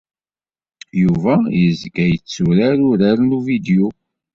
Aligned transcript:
Yuba 1.01 1.33
yezga 1.61 2.03
yetturar 2.11 2.77
uraren 2.89 3.29
n 3.33 3.37
uvidyu. 3.37 3.87